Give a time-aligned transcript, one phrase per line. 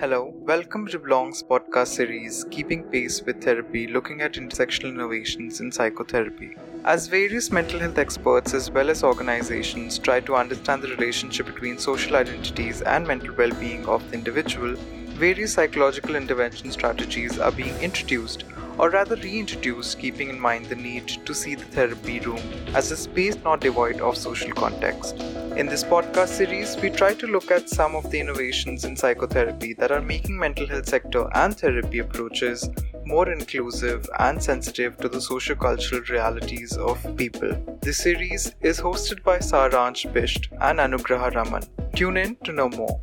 [0.00, 5.70] Hello, welcome to Belongg's podcast series, Keeping Pace with Therapy, looking at intersectional innovations in
[5.70, 6.56] psychotherapy.
[6.86, 11.76] As various mental health experts as well as organizations try to understand the relationship between
[11.76, 14.74] social identities and mental well being of the individual,
[15.18, 18.44] various psychological intervention strategies are being introduced
[18.78, 22.40] or rather reintroduced, keeping in mind the need to see the therapy room
[22.74, 25.18] as a space not devoid of social context.
[25.60, 29.74] In this podcast series, we try to look at some of the innovations in psychotherapy
[29.74, 32.70] that are making mental health sector and therapy approaches
[33.04, 37.52] more inclusive and sensitive to the sociocultural realities of people.
[37.82, 41.64] This series is hosted by Saransh Bisht and Anugraha Raman.
[41.94, 42.98] Tune in to know more.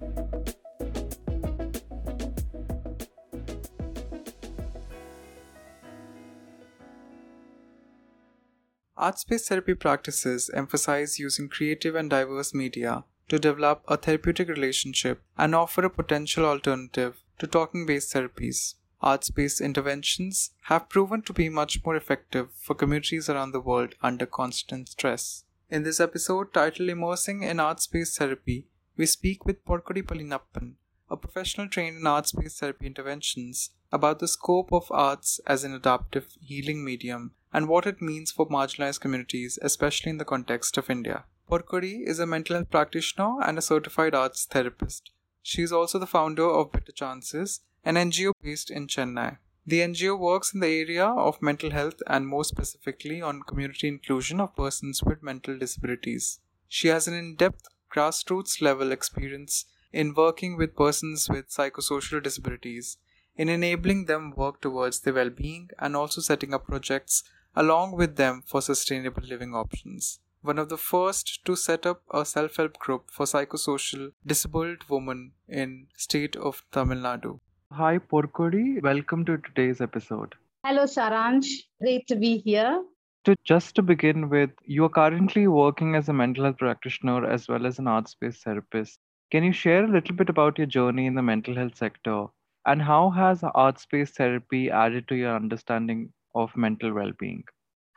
[8.99, 15.21] Art based therapy practices emphasize using creative and diverse media to develop a therapeutic relationship
[15.37, 18.73] and offer a potential alternative to talking based therapies.
[18.99, 23.93] Arts based interventions have proven to be much more effective for communities around the world
[24.01, 25.43] under constant stress.
[25.69, 30.73] In this episode titled Immersing in Arts based Therapy, we speak with Porkodi Palaniappan,
[31.11, 35.75] a professional trained in arts based therapy interventions, about the scope of arts as an
[35.75, 40.89] adaptive healing medium and what it means for marginalized communities, especially in the context of
[40.89, 41.25] India.
[41.49, 45.11] Porkodi is a mental health practitioner and a certified arts therapist.
[45.41, 49.37] She is also the founder of Better Chances, an NGO based in Chennai.
[49.65, 54.39] The NGO works in the area of mental health and more specifically on community inclusion
[54.39, 56.39] of persons with mental disabilities.
[56.67, 62.97] She has an in depth grassroots level experience in working with persons with psychosocial disabilities,
[63.35, 67.23] in enabling them work towards their well being, and also setting up projects
[67.59, 70.19] along with them for sustainable living options.
[70.43, 75.87] One of the first to set up a self-help group for psychosocial disabled women in
[75.97, 77.39] state of Tamil Nadu.
[77.73, 80.35] Hi Porkodi, welcome to today's episode.
[80.63, 81.47] Hello Saransh,
[81.81, 82.83] great to be here.
[83.25, 87.47] To just to begin with, you are currently working as a mental health practitioner as
[87.47, 88.99] well as an arts-based therapist.
[89.31, 92.27] Can you share a little bit about your journey in the mental health sector
[92.67, 97.43] and how has arts-based therapy added to your understanding of mental well-being?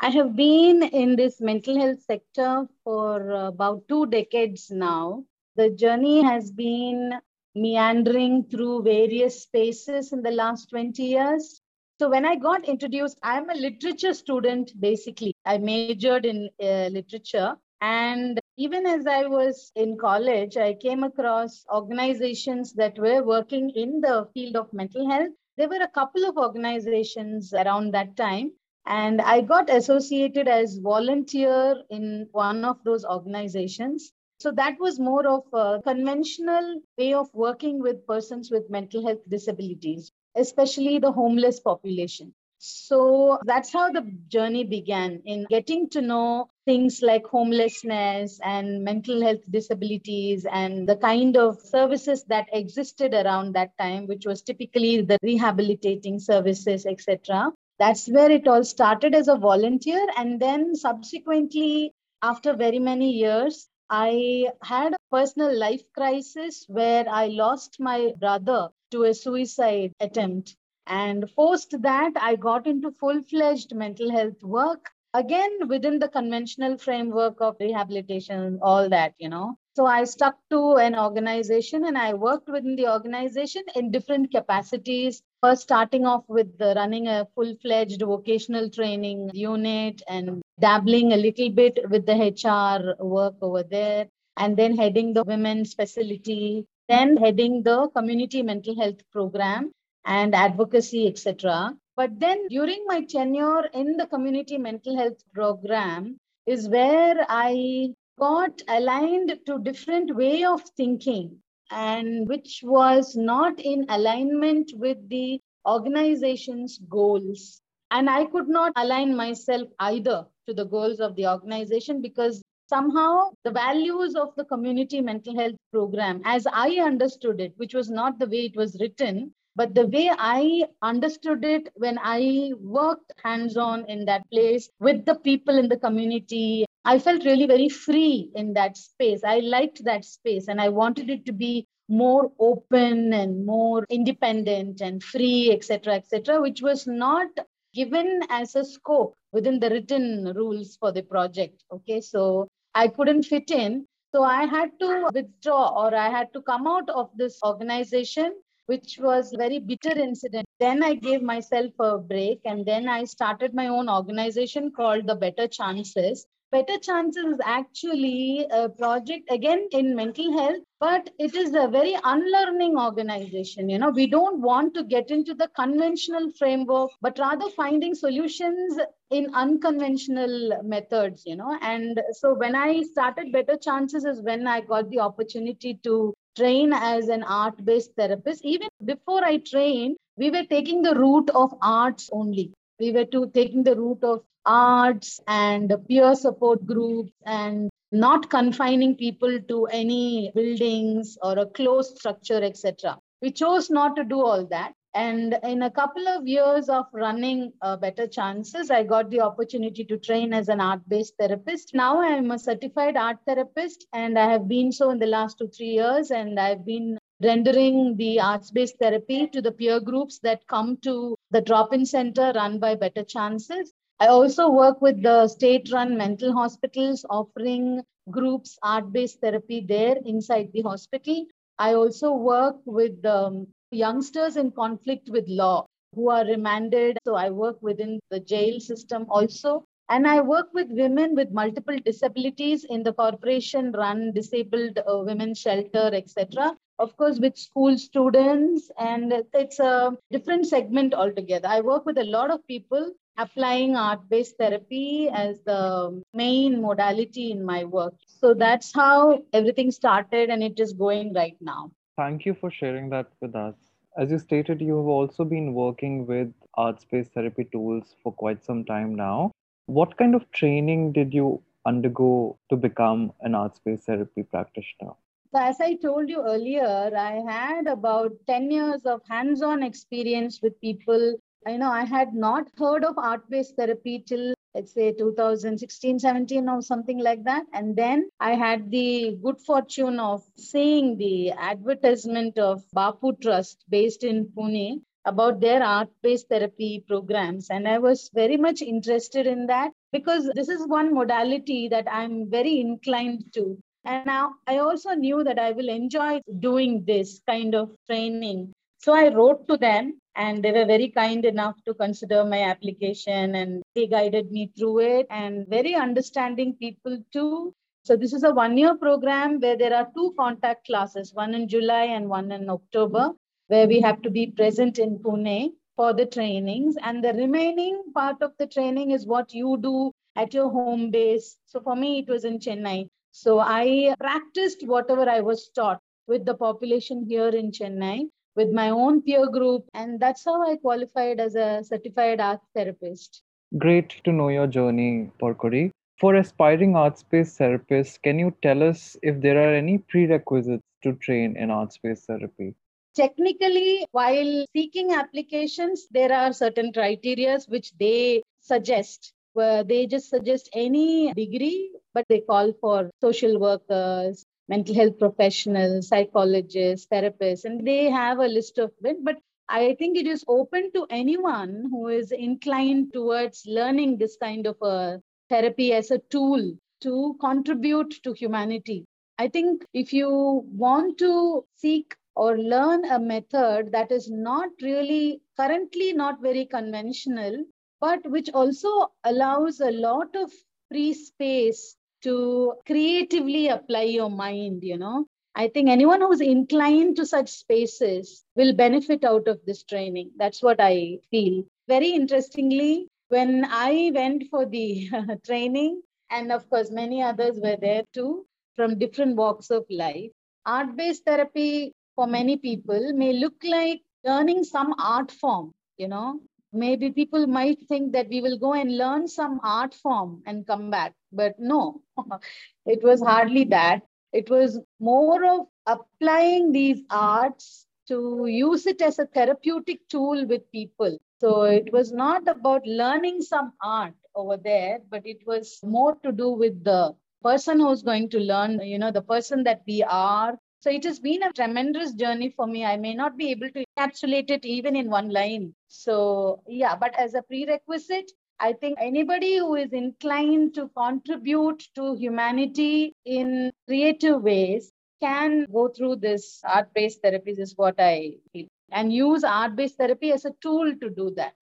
[0.03, 5.27] I have been in this mental health sector for about two decades now.
[5.57, 7.21] The journey has been
[7.55, 11.61] meandering through various spaces in the last 20 years.
[11.99, 15.35] So, when I got introduced, I'm a literature student basically.
[15.45, 17.57] I majored in uh, literature.
[17.83, 24.01] And even as I was in college, I came across organizations that were working in
[24.01, 28.51] the field of mental health there were a couple of organizations around that time
[28.87, 35.27] and i got associated as volunteer in one of those organizations so that was more
[35.27, 41.61] of a conventional way of working with persons with mental health disabilities especially the homeless
[41.61, 42.33] population
[42.63, 49.23] so that's how the journey began in getting to know things like homelessness and mental
[49.23, 55.01] health disabilities and the kind of services that existed around that time, which was typically
[55.01, 57.51] the rehabilitating services, etc.
[57.81, 60.07] That's where it all started as a volunteer.
[60.17, 61.93] And then subsequently,
[62.23, 68.69] after very many years, I had a personal life crisis where I lost my brother
[68.93, 74.93] to a suicide attempt and post that, I got into full fledged mental health work,
[75.15, 79.57] again within the conventional framework of rehabilitation, all that, you know.
[79.77, 85.23] So I stuck to an organization and I worked within the organization in different capacities.
[85.43, 91.51] First, starting off with running a full fledged vocational training unit and dabbling a little
[91.51, 94.07] bit with the HR work over there,
[94.37, 99.71] and then heading the women's facility, then heading the community mental health program
[100.05, 101.75] and advocacy, etc.
[102.01, 106.17] But then during my tenure in the community mental health program
[106.47, 113.85] is where I got aligned to different way of thinking and which was not in
[113.91, 117.61] alignment with the organization's goals.
[117.91, 122.41] And I could not align myself either to the goals of the organization because
[122.71, 127.91] somehow the values of the community mental health program, as I understood it, which was
[127.91, 133.13] not the way it was written, but the way I understood it when I worked
[133.23, 137.69] hands on in that place with the people in the community, I felt really very
[137.69, 139.21] free in that space.
[139.23, 144.81] I liked that space and I wanted it to be more open and more independent
[144.81, 147.29] and free, etc., etc., which was not
[147.75, 151.65] given as a scope within the written rules for the project.
[151.71, 153.87] Okay, so I couldn't fit in.
[154.15, 158.33] So I had to withdraw or I had to come out of this organization
[158.71, 160.50] which was a very bitter incident.
[160.61, 165.17] Then I gave myself a break and then I started my own organization called the
[165.17, 166.27] Better Chances.
[166.53, 171.97] Better Chances is actually a project again in mental health, but it is a very
[172.05, 173.71] unlearning organization.
[173.71, 178.79] You know, we don't want to get into the conventional framework, but rather finding solutions
[179.11, 181.57] in unconventional methods, you know.
[181.63, 186.73] And so when I started Better Chances is when I got the opportunity to train
[186.73, 188.45] as an art based therapist.
[188.45, 192.53] Even before I trained, we were taking the route of arts only.
[192.79, 198.97] We were to taking the route of arts and peer support groups and not confining
[198.97, 202.99] people to any buildings or a closed structure, etc.
[203.23, 204.75] We chose not to do all that.
[204.95, 209.85] And in a couple of years of running uh, Better Chances, I got the opportunity
[209.85, 211.71] to train as an art based therapist.
[211.75, 215.39] Now I am a certified art therapist, and I have been so in the last
[215.39, 216.11] two, three years.
[216.11, 221.17] And I've been rendering the arts based therapy to the peer groups that come to
[221.31, 223.73] the drop in center run by Better Chances.
[224.01, 229.97] I also work with the state run mental hospitals offering groups art based therapy there
[230.07, 231.27] inside the hospital.
[231.59, 236.99] I also work with um, youngsters in conflict with law who are remanded.
[237.05, 239.65] So I work within the jail system also.
[239.91, 245.41] And I work with women with multiple disabilities in the corporation run disabled uh, women's
[245.41, 246.57] shelter, etc.
[246.81, 251.47] Of course, with school students, and it's a different segment altogether.
[251.47, 257.33] I work with a lot of people applying art based therapy as the main modality
[257.33, 257.93] in my work.
[258.07, 261.71] So that's how everything started, and it is going right now.
[261.99, 263.57] Thank you for sharing that with us.
[263.99, 268.43] As you stated, you have also been working with art based therapy tools for quite
[268.43, 269.33] some time now.
[269.67, 274.93] What kind of training did you undergo to become an art based therapy practitioner?
[275.33, 280.41] So, as I told you earlier, I had about 10 years of hands on experience
[280.43, 281.15] with people.
[281.47, 286.49] I know I had not heard of art based therapy till let's say 2016 17
[286.49, 287.47] or something like that.
[287.53, 294.03] And then i had the good fortune of seeing the advertisement of bapu trust based
[294.03, 297.51] in pune about their art based therapy programs.
[297.51, 302.29] And i was very much interested in that because this is one modality that i'm
[302.29, 307.55] very inclined to and now i also knew that i will enjoy doing this kind
[307.55, 312.25] of training so I wrote to them and they were very kind enough to consider
[312.25, 317.55] my application and they guided me through it and very understanding people too.
[317.85, 321.47] So this is a one year program where there are two contact classes, one in
[321.47, 323.13] July and one in October,
[323.49, 326.77] where we have to be present in Pune for the trainings.
[326.83, 331.37] And the remaining part of the training is what you do at your home base.
[331.45, 332.89] So for me, it was in Chennai.
[333.13, 338.71] So I practiced whatever I was taught with the population here in Chennai with my
[338.71, 339.65] own peer group.
[339.75, 343.23] And that's how I qualified as a certified art therapist.
[343.59, 345.71] Great to know your journey, Porkodi.
[345.99, 350.95] For aspiring arts based therapists, can you tell us if there are any prerequisites to
[350.95, 352.55] train in arts based therapy?
[352.95, 359.13] Technically, while seeking applications, there are certain criteria which they suggest.
[359.33, 365.89] Where they just suggest any degree, but they call for social workers, mental health professionals,
[365.89, 369.05] psychologists, therapists, and they have a list of it.
[369.05, 369.19] But
[369.49, 374.57] I think it is open to anyone who is inclined towards learning this kind of
[374.63, 378.85] a therapy as a tool to contribute to humanity.
[379.19, 380.09] I think if you
[380.47, 387.45] want to seek or learn a method that is not really currently not very conventional,
[387.81, 390.33] but which also allows a lot of
[390.71, 395.07] free space to creatively apply your mind, you know.
[395.35, 400.11] I think anyone who's inclined to such spaces will benefit out of this training.
[400.17, 401.45] That's what I feel.
[401.69, 404.89] Very interestingly, when I went for the
[405.27, 408.27] training, and of course, many others were there too
[408.57, 410.11] from different walks of life,
[410.47, 416.21] art based therapy for many people may look like learning some art form, you know,
[416.53, 420.71] maybe people might think that we will go and learn some art form and come
[420.71, 421.83] back but no
[422.67, 423.83] it was hardly that.
[424.13, 430.51] It was more of applying these arts to use it as a therapeutic tool with
[430.51, 430.99] people.
[431.21, 436.13] So it was not about learning some art over there but it was more to
[436.13, 440.39] do with the person who's going to learn you know the person that we are
[440.61, 442.65] so it has been a tremendous journey for me.
[442.65, 445.55] I may not be able to encapsulate it even in one line.
[445.69, 451.95] So, yeah, but as a prerequisite, I think anybody who is inclined to contribute to
[451.97, 454.71] humanity in creative ways
[455.03, 458.47] can go through this art based therapies, is what I feel.
[458.71, 461.35] and use art based therapy as a tool to do that.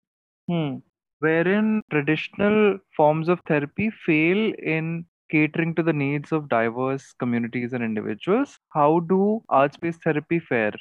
[0.48, 0.76] Hmm.
[1.20, 7.82] Wherein traditional forms of therapy fail in catering to the needs of diverse communities and
[7.82, 10.74] individuals, how do arts based therapy fare?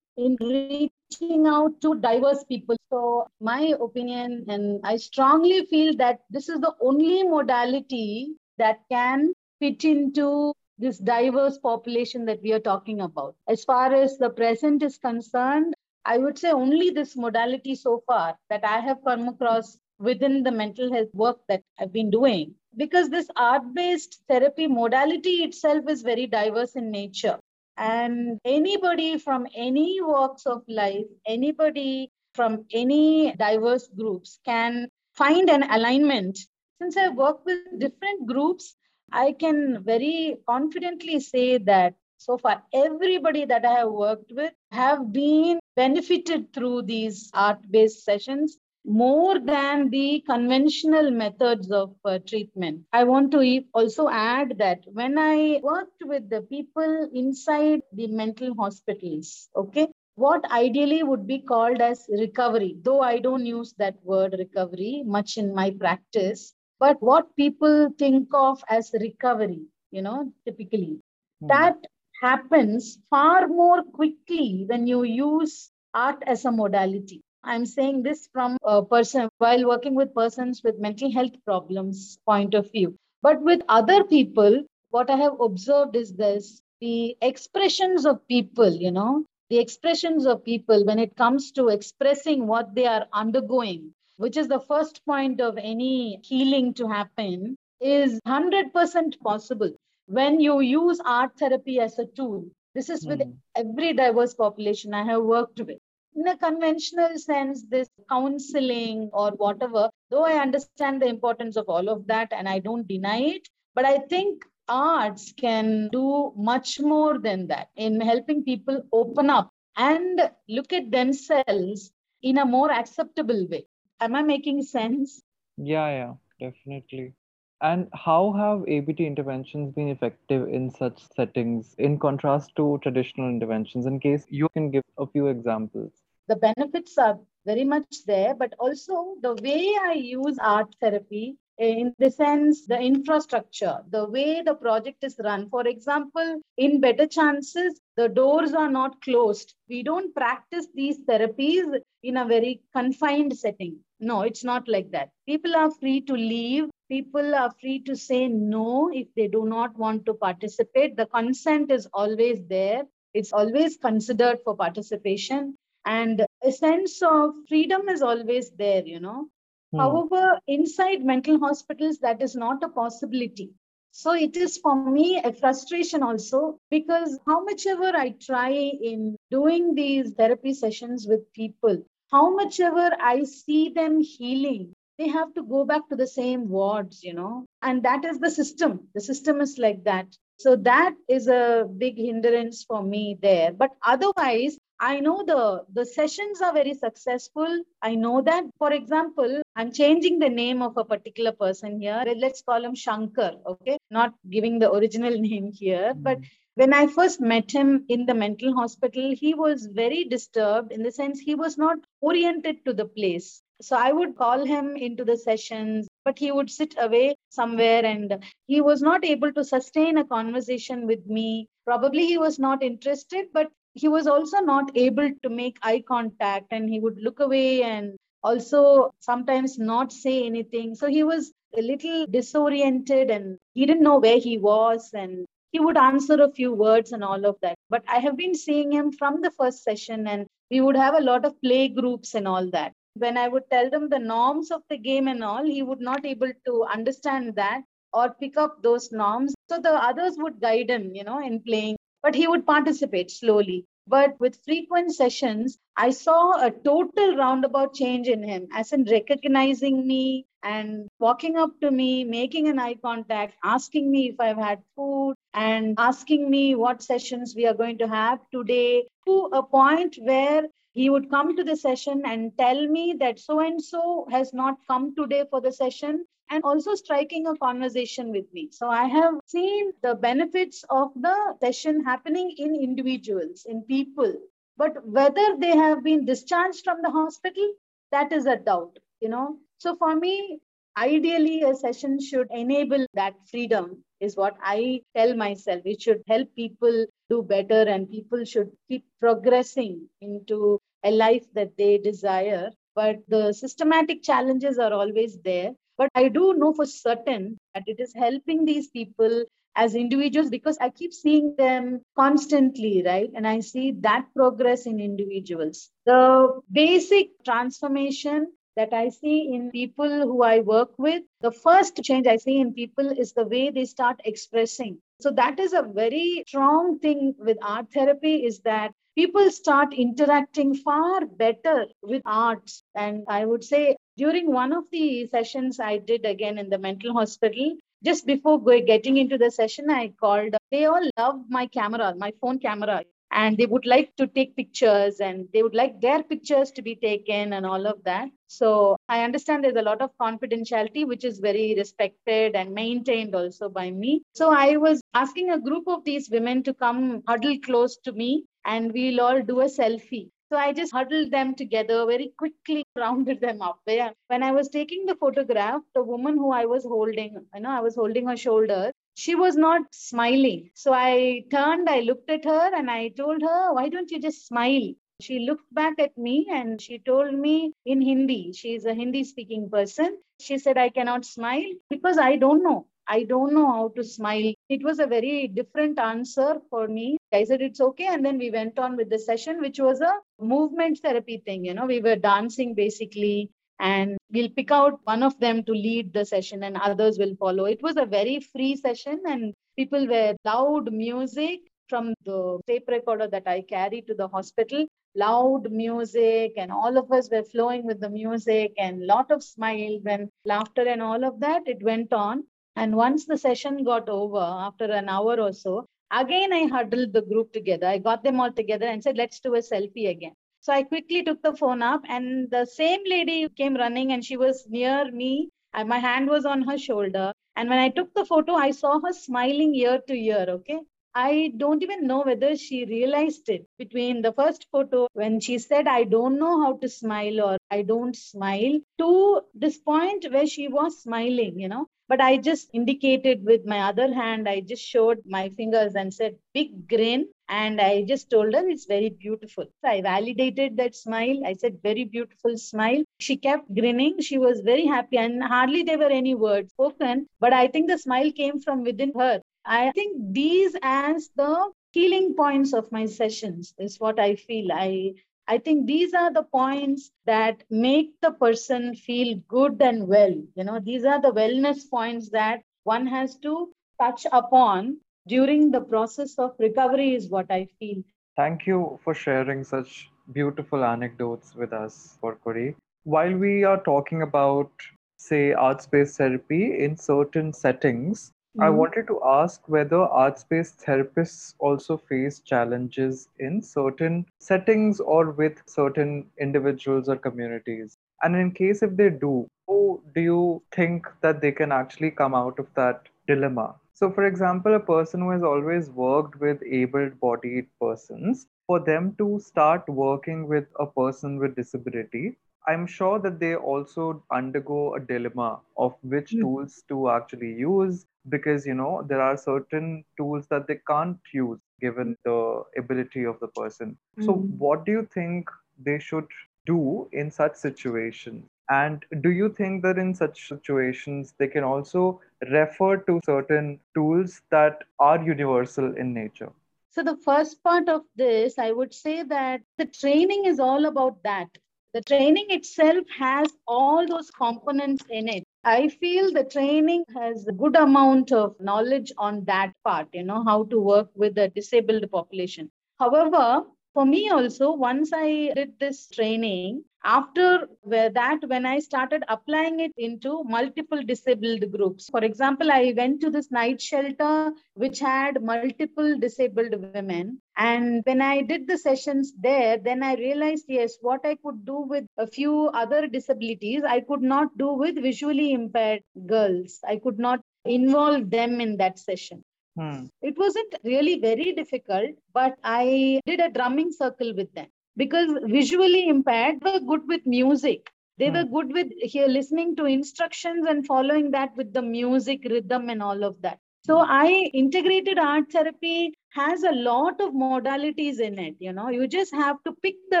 [0.16, 2.76] In reaching out to diverse people.
[2.90, 9.32] So, my opinion, and I strongly feel that this is the only modality that can
[9.58, 13.36] fit into this diverse population that we are talking about.
[13.48, 18.36] As far as the present is concerned, I would say only this modality so far
[18.50, 22.54] that I have come across within the mental health work that I've been doing.
[22.76, 27.38] Because this art based therapy modality itself is very diverse in nature.
[27.76, 35.64] And anybody from any walks of life, anybody from any diverse groups can find an
[35.70, 36.38] alignment.
[36.80, 38.74] Since I work with different groups,
[39.12, 45.12] I can very confidently say that so far everybody that I have worked with have
[45.12, 52.84] been benefited through these art-based sessions more than the conventional methods of uh, treatment.
[52.92, 58.54] I want to also add that when I worked with the people inside the mental
[58.54, 64.34] hospitals, okay, what ideally would be called as recovery, though I don't use that word
[64.38, 71.00] recovery much in my practice, but what people think of as recovery, you know, typically,
[71.42, 71.48] mm.
[71.48, 71.76] that
[72.20, 77.22] happens far more quickly when you use art as a modality.
[77.44, 82.54] I'm saying this from a person while working with persons with mental health problems point
[82.54, 82.96] of view.
[83.20, 88.92] But with other people, what I have observed is this the expressions of people, you
[88.92, 94.36] know, the expressions of people when it comes to expressing what they are undergoing, which
[94.36, 99.72] is the first point of any healing to happen, is 100% possible
[100.06, 102.44] when you use art therapy as a tool.
[102.74, 103.34] This is with mm.
[103.56, 105.78] every diverse population I have worked with
[106.14, 111.88] in a conventional sense, this counseling or whatever, though I understand the importance of all
[111.88, 117.18] of that and I don't deny it, but I think arts can do much more
[117.18, 121.92] than that in helping people open up and look at themselves
[122.22, 123.66] in a more acceptable way.
[124.00, 125.22] Am I making sense?
[125.56, 127.14] Yeah, yeah, definitely.
[127.60, 133.86] And how have ABT interventions been effective in such settings in contrast to traditional interventions?
[133.86, 136.01] In case you can give a few examples
[136.32, 141.74] the benefits are very much there, but also the way I use art therapy eh,
[141.82, 145.50] in the sense the infrastructure the way the project is run.
[145.50, 149.54] For example in better chances the doors are not closed.
[149.68, 153.80] We don't practice these therapies in a very confined setting.
[154.00, 155.10] No it's not like that.
[155.26, 156.70] People are free to leave.
[156.88, 160.96] People are free to say no if they do not want to participate.
[160.96, 162.84] The consent is always there.
[163.12, 169.28] It's always considered for participation and a sense of freedom is always there you know.
[169.72, 169.78] Hmm.
[169.80, 173.50] however inside mental hospitals that is not a possibility.
[173.92, 178.50] So it is for me a frustration also because how much ever i try
[178.90, 185.08] in doing these therapy sessions with people how much ever i see them healing they
[185.08, 187.44] have to go back to the same wards you know.
[187.62, 188.88] And that is the system.
[188.94, 190.06] The system is like that.
[190.38, 193.52] So that is a big hindrance for me there.
[193.52, 197.62] But otherwise I know the, the sessions are very successful.
[197.82, 198.42] I know that.
[198.58, 202.02] For example, I'm changing the name of a particular person here.
[202.16, 203.78] Let's call him Shankar, okay?
[203.92, 205.92] Not giving the original name here.
[205.94, 206.02] Mm.
[206.02, 206.18] But
[206.56, 210.90] when I first met him in the mental hospital, he was very disturbed in the
[210.90, 213.40] sense he was not oriented to the place.
[213.60, 218.24] So I would call him into the sessions, but he would sit away somewhere and
[218.48, 221.48] he was not able to sustain a conversation with me.
[221.64, 226.46] Probably he was not interested, but he was also not able to make eye contact
[226.50, 230.74] and he would look away and also sometimes not say anything.
[230.74, 235.60] So he was a little disoriented and he didn't know where he was and he
[235.60, 237.56] would answer a few words and all of that.
[237.68, 241.00] But I have been seeing him from the first session and we would have a
[241.00, 242.72] lot of play groups and all that.
[242.94, 246.04] When I would tell them the norms of the game and all, he would not
[246.04, 247.62] able to understand that
[247.92, 249.34] or pick up those norms.
[249.48, 253.64] So the others would guide him, you know, in playing but he would participate slowly.
[253.86, 259.86] But with frequent sessions, I saw a total roundabout change in him, as in recognizing
[259.86, 264.62] me and walking up to me, making an eye contact, asking me if I've had
[264.76, 269.96] food, and asking me what sessions we are going to have today, to a point
[270.00, 274.32] where he would come to the session and tell me that so and so has
[274.32, 278.48] not come today for the session and also striking a conversation with me.
[278.50, 284.14] So I have seen the benefits of the session happening in individuals, in people.
[284.56, 287.54] But whether they have been discharged from the hospital,
[287.90, 289.38] that is a doubt, you know.
[289.58, 290.40] So for me,
[290.76, 296.34] ideally a session should enable that freedom is what i tell myself it should help
[296.34, 302.96] people do better and people should keep progressing into a life that they desire but
[303.08, 307.94] the systematic challenges are always there but i do know for certain that it is
[307.94, 309.24] helping these people
[309.56, 314.80] as individuals because i keep seeing them constantly right and i see that progress in
[314.80, 321.02] individuals the basic transformation that I see in people who I work with.
[321.20, 324.78] The first change I see in people is the way they start expressing.
[325.02, 330.54] So that is a very strong thing with art therapy is that people start interacting
[330.54, 332.62] far better with arts.
[332.76, 336.92] And I would say during one of the sessions I did again in the mental
[336.92, 340.36] hospital, just before getting into the session, I called.
[340.52, 345.00] They all love my camera, my phone camera and they would like to take pictures
[345.00, 348.08] and they would like their pictures to be taken and all of that.
[348.26, 353.48] So I understand there's a lot of confidentiality, which is very respected and maintained also
[353.48, 354.02] by me.
[354.14, 358.24] So I was asking a group of these women to come huddle close to me
[358.44, 360.10] and we'll all do a selfie.
[360.30, 363.60] So I just huddled them together, very quickly rounded them up.
[363.66, 367.60] When I was taking the photograph, the woman who I was holding, you know, I
[367.60, 370.50] was holding her shoulder, she was not smiling.
[370.54, 374.26] So I turned, I looked at her and I told her, why don't you just
[374.26, 374.72] smile?
[375.00, 379.04] She looked back at me and she told me in Hindi, she is a Hindi
[379.04, 379.98] speaking person.
[380.20, 382.66] She said, I cannot smile because I don't know.
[382.88, 384.32] I don't know how to smile.
[384.48, 386.98] It was a very different answer for me.
[387.12, 387.86] I said, it's okay.
[387.86, 391.44] And then we went on with the session, which was a movement therapy thing.
[391.44, 393.30] You know, we were dancing basically
[393.62, 397.44] and we'll pick out one of them to lead the session and others will follow.
[397.44, 403.06] It was a very free session and people were loud music from the tape recorder
[403.06, 404.66] that I carry to the hospital,
[404.96, 409.82] loud music and all of us were flowing with the music and lot of smiles
[409.86, 411.46] and laughter and all of that.
[411.46, 412.24] It went on.
[412.56, 417.02] And once the session got over, after an hour or so, again I huddled the
[417.02, 417.68] group together.
[417.68, 420.14] I got them all together and said, let's do a selfie again.
[420.42, 424.16] So I quickly took the phone up, and the same lady came running, and she
[424.16, 425.30] was near me.
[425.54, 427.12] And my hand was on her shoulder.
[427.36, 430.26] And when I took the photo, I saw her smiling ear to ear.
[430.28, 430.60] Okay.
[430.94, 435.66] I don't even know whether she realized it between the first photo when she said,
[435.66, 440.48] I don't know how to smile or I don't smile, to this point where she
[440.48, 441.66] was smiling, you know.
[441.88, 446.16] But I just indicated with my other hand, I just showed my fingers and said,
[446.34, 447.08] big grin.
[447.28, 449.46] And I just told her it's very beautiful.
[449.64, 451.24] I validated that smile.
[451.24, 452.82] I said, very beautiful smile.
[452.98, 454.00] She kept grinning.
[454.00, 457.06] She was very happy, and hardly there were any words spoken.
[457.20, 459.22] But I think the smile came from within her.
[459.44, 464.52] I think these as the healing points of my sessions is what I feel.
[464.52, 464.94] I
[465.28, 470.14] I think these are the points that make the person feel good and well.
[470.34, 475.60] You know, these are the wellness points that one has to touch upon during the
[475.60, 477.82] process of recovery, is what I feel.
[478.16, 482.54] Thank you for sharing such beautiful anecdotes with us, Porkodi.
[482.84, 484.50] While we are talking about,
[484.96, 488.56] say, arts based therapy in certain settings, I mm-hmm.
[488.56, 495.42] wanted to ask whether arts based therapists also face challenges in certain settings or with
[495.44, 497.76] certain individuals or communities.
[498.02, 502.14] And in case if they do, how do you think that they can actually come
[502.14, 503.54] out of that dilemma?
[503.74, 508.94] So, for example, a person who has always worked with able bodied persons, for them
[508.96, 514.80] to start working with a person with disability, I'm sure that they also undergo a
[514.80, 516.20] dilemma of which mm.
[516.20, 521.38] tools to actually use because you know there are certain tools that they can't use
[521.60, 523.76] given the ability of the person.
[523.98, 524.06] Mm.
[524.06, 525.30] So what do you think
[525.64, 526.08] they should
[526.46, 528.24] do in such situations?
[528.50, 532.00] And do you think that in such situations they can also
[532.30, 536.32] refer to certain tools that are universal in nature?
[536.70, 541.02] So, the first part of this, I would say that the training is all about
[541.02, 541.28] that
[541.74, 545.24] the training itself has all those components in it.
[545.44, 550.22] I feel the training has a good amount of knowledge on that part you know
[550.24, 552.50] how to work with the disabled population.
[552.78, 557.48] However for me also once i did this training after
[557.96, 561.88] that when i started applying it into multiple disabled groups.
[561.90, 567.20] For example i went to this night shelter which had multiple disabled women.
[567.36, 571.60] And when i did the sessions there then i realized yes what i could do
[571.60, 576.58] with a few other disabilities i could not do with visually impaired girls.
[576.66, 579.24] I could not involve them in that session
[579.56, 579.86] Hmm.
[580.02, 585.88] It wasn't really very difficult, but I did a drumming circle with them because visually
[585.88, 587.70] impaired were good with music.
[587.98, 588.14] They Hmm.
[588.14, 592.82] were good with here listening to instructions and following that with the music, rhythm, and
[592.82, 593.38] all of that.
[593.62, 598.36] So I integrated art therapy has a lot of modalities in it.
[598.38, 600.00] You know, you just have to pick the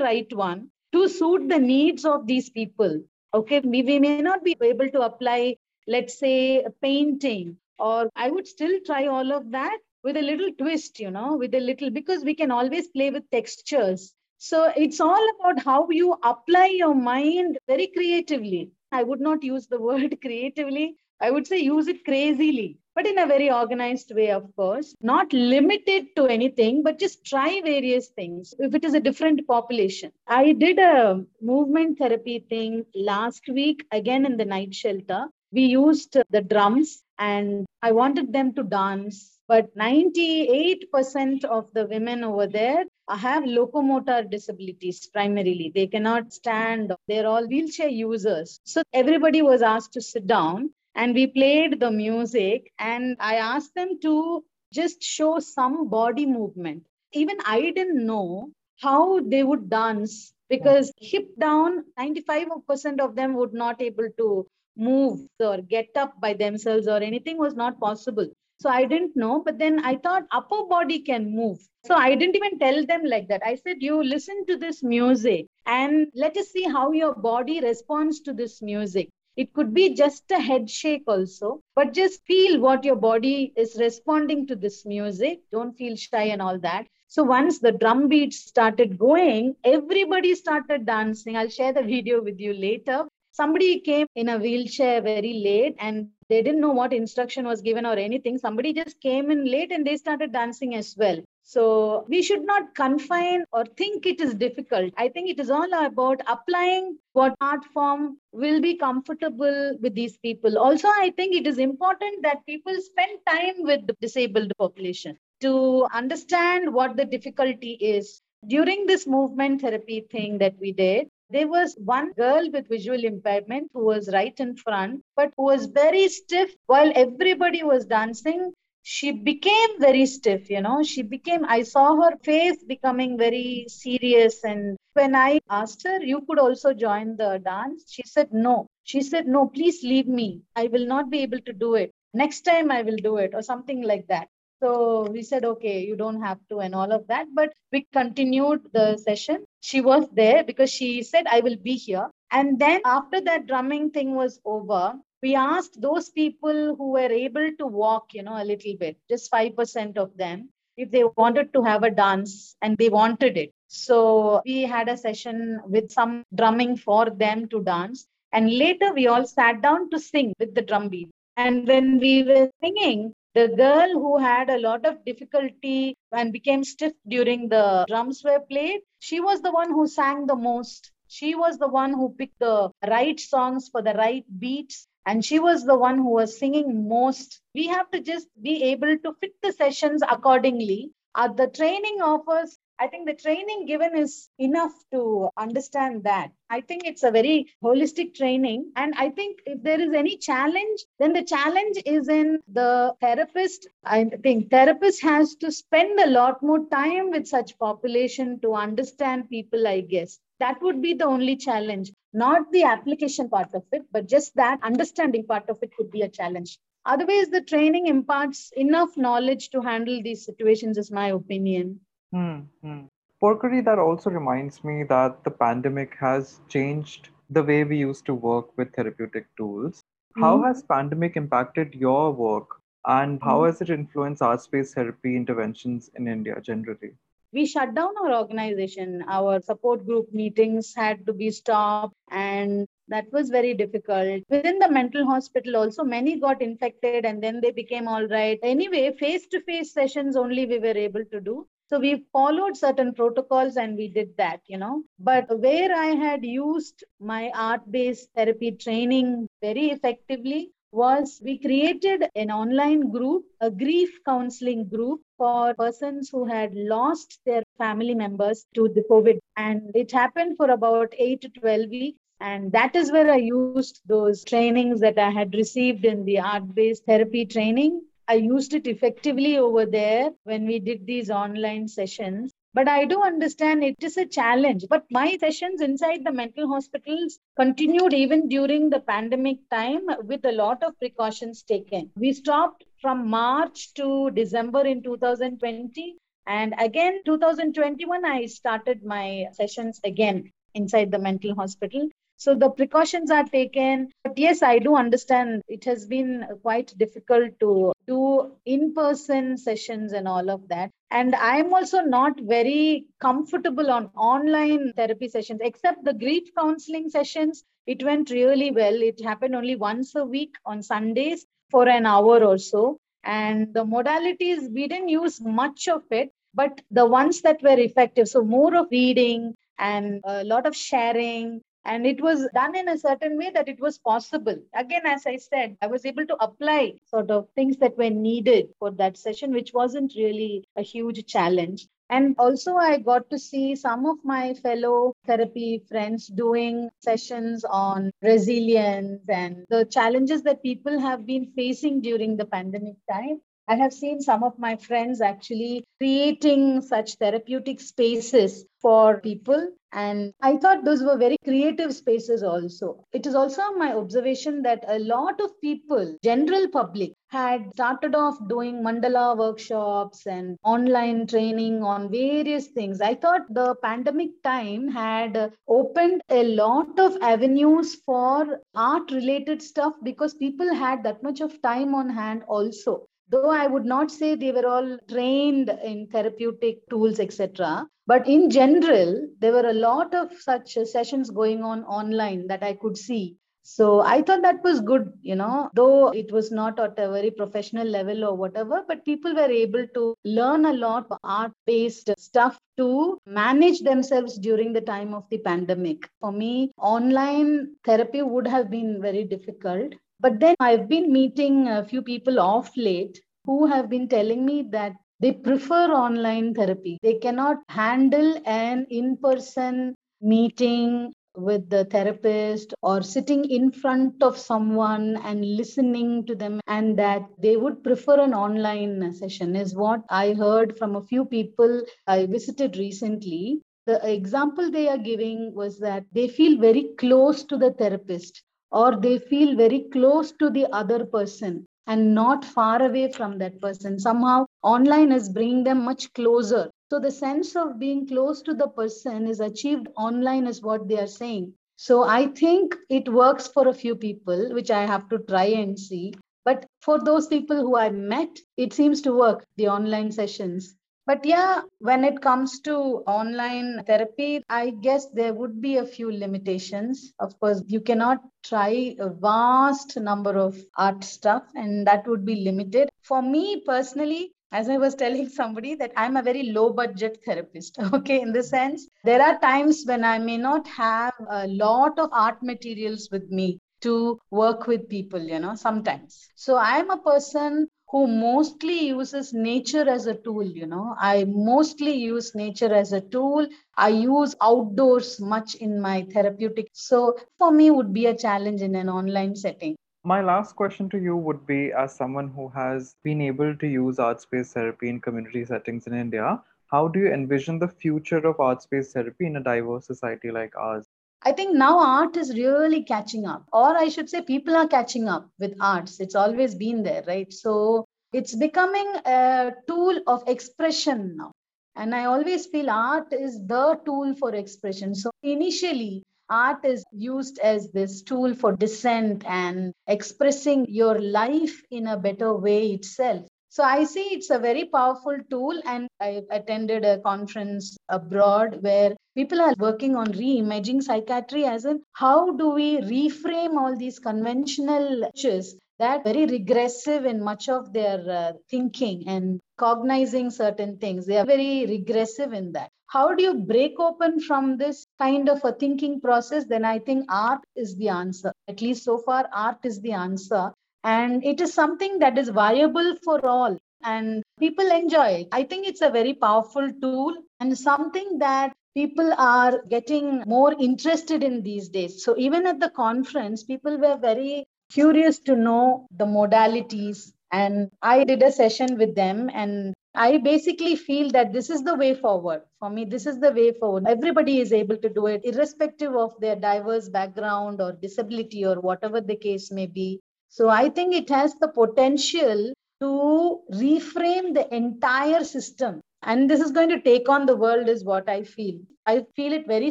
[0.00, 3.00] right one to suit the needs of these people.
[3.34, 8.46] Okay, we, we may not be able to apply, let's say, painting, or I would
[8.46, 12.24] still try all of that with a little twist, you know, with a little, because
[12.24, 14.12] we can always play with textures.
[14.38, 18.70] So it's all about how you apply your mind very creatively.
[18.92, 20.96] I would not use the word creatively.
[21.22, 25.30] I would say use it crazily, but in a very organized way, of course, not
[25.34, 28.54] limited to anything, but just try various things.
[28.58, 34.24] If it is a different population, I did a movement therapy thing last week, again
[34.24, 35.26] in the night shelter.
[35.52, 42.24] We used the drums and I wanted them to dance, but 98% of the women
[42.24, 45.70] over there have locomotor disabilities primarily.
[45.74, 48.58] They cannot stand, they're all wheelchair users.
[48.64, 53.74] So everybody was asked to sit down and we played the music and I asked
[53.74, 56.86] them to just show some body movement.
[57.12, 63.52] Even I didn't know how they would dance because hip down 95% of them would
[63.52, 64.46] not able to
[64.80, 68.28] move or get up by themselves or anything was not possible
[68.60, 71.66] so I didn't know, but then I thought upper body can move.
[71.86, 73.40] So I didn't even tell them like that.
[73.42, 78.20] I said, you listen to this music and let us see how your body responds
[78.20, 79.08] to this music.
[79.34, 83.78] It could be just a head shake also, but just feel what your body is
[83.80, 85.40] responding to this music.
[85.50, 86.86] Don't feel shy and all that.
[87.08, 91.34] So once the drum beats started going, everybody started dancing.
[91.34, 93.06] I'll share the video with you later.
[93.32, 97.86] Somebody came in a wheelchair very late and they didn't know what instruction was given
[97.86, 98.38] or anything.
[98.38, 101.18] Somebody just came in late and they started dancing as well.
[101.42, 104.92] So we should not confine or think it is difficult.
[104.96, 110.16] I think it is all about applying what art form will be comfortable with these
[110.18, 110.58] people.
[110.58, 115.86] Also, I think it is important that people spend time with the disabled population to
[115.92, 118.20] understand what the difficulty is.
[118.46, 123.70] During this movement therapy thing that we did, there was one girl with visual impairment
[123.72, 128.52] who was right in front, but who was very stiff while everybody was dancing.
[128.82, 130.82] She became very stiff, you know.
[130.82, 134.42] She became, I saw her face becoming very serious.
[134.42, 138.66] And when I asked her, You could also join the dance, she said, No.
[138.84, 140.42] She said, No, please leave me.
[140.56, 141.90] I will not be able to do it.
[142.14, 144.28] Next time I will do it, or something like that.
[144.62, 147.26] So we said, okay, you don't have to, and all of that.
[147.34, 149.44] But we continued the session.
[149.60, 152.08] She was there because she said, I will be here.
[152.30, 157.50] And then after that drumming thing was over, we asked those people who were able
[157.58, 161.62] to walk, you know, a little bit, just 5% of them, if they wanted to
[161.62, 163.52] have a dance and they wanted it.
[163.68, 168.06] So we had a session with some drumming for them to dance.
[168.32, 171.10] And later we all sat down to sing with the drum beat.
[171.36, 176.64] And when we were singing, the girl who had a lot of difficulty and became
[176.64, 180.92] stiff during the drums were played, she was the one who sang the most.
[181.08, 184.86] She was the one who picked the right songs for the right beats.
[185.06, 187.40] And she was the one who was singing most.
[187.54, 190.92] We have to just be able to fit the sessions accordingly.
[191.14, 196.32] Uh, the training offers I think the training given is enough to understand that.
[196.48, 198.72] I think it's a very holistic training.
[198.74, 203.68] And I think if there is any challenge, then the challenge is in the therapist.
[203.84, 209.28] I think therapist has to spend a lot more time with such population to understand
[209.28, 210.18] people, I guess.
[210.38, 214.58] That would be the only challenge, not the application part of it, but just that
[214.62, 216.58] understanding part of it could be a challenge.
[216.86, 221.80] Otherwise, the training imparts enough knowledge to handle these situations, is my opinion.
[222.12, 222.40] Hmm.
[222.62, 222.80] hmm.
[223.22, 228.14] Porkodi, that also reminds me that the pandemic has changed the way we used to
[228.14, 229.82] work with therapeutic tools.
[230.16, 230.46] How Mhm.
[230.46, 233.46] has pandemic impacted your work and how Mhm.
[233.46, 236.94] has it influenced art-based therapy interventions in India generally?
[237.32, 239.04] we shut down our organization.
[239.08, 244.24] Our support group meetings had to be stopped, and that was very difficult.
[244.28, 248.38] Within the mental hospital, also, many got infected and then they became all right.
[248.42, 251.46] Anyway, face to face sessions only we were able to do.
[251.72, 254.82] So we followed certain protocols and we did that, you know.
[254.98, 262.08] But where I had used my art based therapy training very effectively was we created
[262.16, 268.46] an online group, a grief counseling group for persons who had lost their family members
[268.54, 269.18] to the COVID.
[269.36, 271.98] And it happened for about 8 to 12 weeks.
[272.20, 276.52] And that is where I used those trainings that I had received in the art
[276.54, 277.82] based therapy training.
[278.10, 282.32] I used it effectively over there when we did these online sessions.
[282.52, 284.64] But I do understand it is a challenge.
[284.68, 290.32] But my sessions inside the mental hospitals continued even during the pandemic time with a
[290.32, 291.92] lot of precautions taken.
[291.94, 295.96] We stopped from March to December in 2020.
[296.26, 301.88] And again, 2021, I started my sessions again inside the mental hospital.
[302.20, 303.92] So the precautions are taken.
[304.04, 309.94] But yes, I do understand it has been quite difficult to do in person sessions
[309.94, 310.70] and all of that.
[310.90, 317.42] And I'm also not very comfortable on online therapy sessions, except the grief counseling sessions.
[317.66, 318.74] It went really well.
[318.74, 322.76] It happened only once a week on Sundays for an hour or so.
[323.02, 328.08] And the modalities, we didn't use much of it, but the ones that were effective.
[328.08, 332.78] So, more of reading and a lot of sharing and it was done in a
[332.78, 334.36] certain way that it was possible.
[334.54, 338.48] Again as i said i was able to apply sort of things that were needed
[338.58, 341.66] for that session which wasn't really a huge challenge.
[341.88, 347.90] And also i got to see some of my fellow therapy friends doing sessions on
[348.02, 353.20] resilience and the challenges that people have been facing during the pandemic time
[353.50, 359.48] I have seen some of my friends actually creating such therapeutic spaces for people.
[359.72, 362.84] And I thought those were very creative spaces also.
[362.92, 368.16] It is also my observation that a lot of people, general public, had started off
[368.28, 372.80] doing mandala workshops and online training on various things.
[372.80, 379.74] I thought the pandemic time had opened a lot of avenues for art related stuff
[379.82, 384.14] because people had that much of time on hand also though i would not say
[384.14, 389.94] they were all trained in therapeutic tools etc but in general there were a lot
[389.94, 393.16] of such sessions going on online that i could see.
[393.42, 397.10] So i thought that was good you know though it was not at a very
[397.10, 401.90] professional level or whatever but people were able to learn a lot of art based
[401.98, 405.88] stuff to manage themselves during the time of the pandemic.
[406.00, 411.64] For me online therapy would have been very difficult but then I've been meeting a
[411.64, 416.78] few people off late who have been telling me that they prefer online therapy.
[416.82, 424.16] They cannot handle an in person meeting with the therapist or sitting in front of
[424.16, 429.82] someone and listening to them and that they would prefer an online session is what
[429.90, 435.58] i heard from a few people i visited recently the example they are giving was
[435.58, 440.46] that they feel very close to the therapist or they feel very close to the
[440.52, 443.78] other person and not far away from that person.
[443.78, 446.50] Somehow, online is bringing them much closer.
[446.70, 450.78] So, the sense of being close to the person is achieved online, is what they
[450.78, 451.34] are saying.
[451.56, 455.58] So, I think it works for a few people, which I have to try and
[455.58, 455.94] see.
[456.24, 460.54] But for those people who I met, it seems to work, the online sessions.
[460.90, 462.52] But yeah, when it comes to
[462.84, 466.92] online therapy, I guess there would be a few limitations.
[466.98, 472.16] Of course, you cannot try a vast number of art stuff, and that would be
[472.16, 472.70] limited.
[472.82, 477.56] For me personally, as I was telling somebody that I'm a very low budget therapist.
[477.72, 481.90] Okay, in the sense, there are times when I may not have a lot of
[481.92, 486.08] art materials with me to work with people, you know, sometimes.
[486.16, 490.74] So I'm a person who mostly uses nature as a tool you know.
[490.78, 493.26] I mostly use nature as a tool.
[493.56, 496.48] I use outdoors much in my therapeutic.
[496.52, 499.56] So for me would be a challenge in an online setting.
[499.84, 503.78] My last question to you would be as someone who has been able to use
[503.78, 508.20] art based therapy in community settings in india how do you envision the future of
[508.20, 510.66] art based therapy in a diverse society like ours
[511.02, 514.86] I think now art is really catching up, or I should say, people are catching
[514.86, 515.80] up with arts.
[515.80, 517.10] It's always been there, right?
[517.10, 521.12] So it's becoming a tool of expression now.
[521.56, 524.74] And I always feel art is the tool for expression.
[524.74, 531.66] So initially, art is used as this tool for dissent and expressing your life in
[531.66, 533.06] a better way itself.
[533.30, 535.40] So I see it's a very powerful tool.
[535.46, 541.62] And I attended a conference abroad where people are working on reimaging psychiatry as in
[541.72, 547.52] how do we reframe all these conventional lectures that are very regressive in much of
[547.52, 550.86] their uh, thinking and cognizing certain things.
[550.86, 552.50] They are very regressive in that.
[552.68, 556.24] How do you break open from this kind of a thinking process?
[556.24, 558.12] Then i think art is the answer.
[558.28, 560.32] At least so far art is the answer.
[560.64, 563.36] And it is something that is viable for all.
[563.62, 565.08] And people enjoy it.
[565.12, 571.02] I think it's a very powerful tool and something that people are getting more interested
[571.02, 571.84] in these days.
[571.84, 577.84] So even at the conference, people were very curious to know the modalities And I
[577.84, 582.22] did a session with them and I basically feel that this is the way forward.
[582.38, 583.66] For me, this is the way forward.
[583.66, 588.80] Everybody is able to do it, irrespective of their diverse background or disability or whatever
[588.80, 589.80] the case may be.
[590.08, 595.60] So I think it has the potential to reframe the entire system.
[595.82, 598.40] And this is going to take on the world, is what I feel.
[598.66, 599.50] I feel it very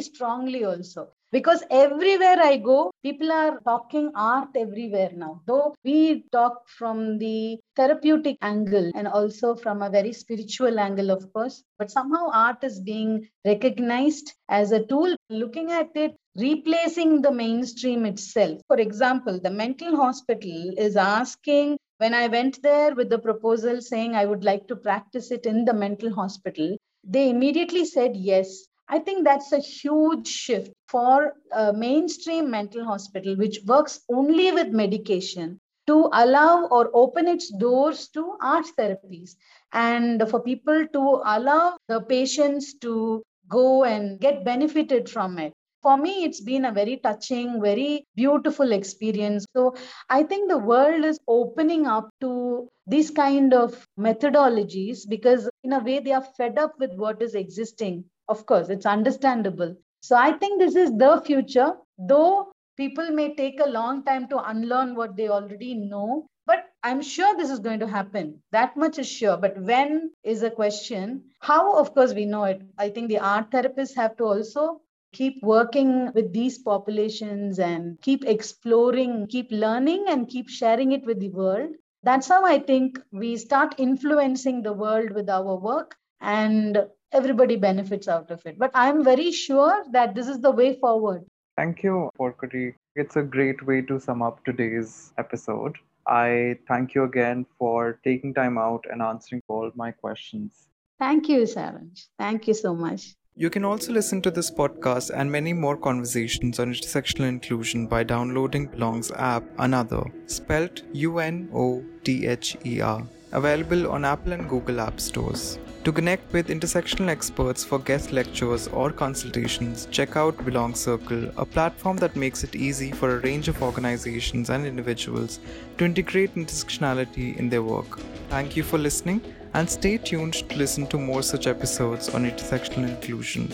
[0.00, 5.42] strongly also because everywhere I go, people are talking art everywhere now.
[5.46, 11.32] Though we talk from the therapeutic angle and also from a very spiritual angle, of
[11.32, 17.32] course, but somehow art is being recognized as a tool, looking at it, replacing the
[17.32, 18.60] mainstream itself.
[18.66, 24.14] For example, the mental hospital is asking when I went there with the proposal saying
[24.14, 28.98] I would like to practice it in the mental hospital, they immediately said yes I
[28.98, 35.60] think that's a huge shift for a mainstream mental hospital, which works only with medication,
[35.86, 39.36] to allow or open its doors to art therapies
[39.72, 45.52] and for people to allow the patients to go and get benefited from it.
[45.82, 49.46] For me, it's been a very touching, very beautiful experience.
[49.56, 49.74] So
[50.08, 55.78] I think the world is opening up to these kind of methodologies because in a
[55.78, 59.76] way they are fed up with what is existing of course, it's understandable.
[60.02, 64.38] So I think this is the future, though people may take a long time to
[64.48, 66.26] unlearn what they already know.
[66.46, 68.40] But I'm sure this is going to happen.
[68.52, 69.36] That much is sure.
[69.36, 71.24] But when is a question.
[71.40, 72.62] How, of course, we know it.
[72.78, 74.80] I think the art therapists have to also
[75.12, 81.20] keep working with these populations and keep exploring, keep learning, and keep sharing it with
[81.20, 81.74] the world.
[82.02, 85.96] That's how I think we start influencing the world with our work.
[86.20, 88.58] And everybody benefits out of it.
[88.58, 91.24] But I'm very sure that this is the way forward.
[91.56, 92.74] Thank you, Porkodi.
[92.94, 95.76] It's a great way to sum up today's episode.
[96.06, 100.68] I thank you again for taking time out and answering all my questions.
[100.98, 102.06] Thank you, Saransh.
[102.18, 103.14] Thank you so much.
[103.36, 108.02] You can also listen to this podcast and many more conversations on intersectional inclusion by
[108.02, 114.32] downloading Belongg's app UnOther, spelt U N O T H E R, available on Apple
[114.32, 115.60] and Google App Stores.
[115.84, 121.46] To connect with intersectional experts for guest lectures or consultations, check out Belongg Circle, a
[121.46, 125.38] platform that makes it easy for a range of organizations and individuals
[125.78, 128.00] to integrate intersectionality in their work.
[128.28, 129.22] Thank you for listening
[129.54, 133.48] and stay tuned to listen to more such episodes on intersectional inclusion.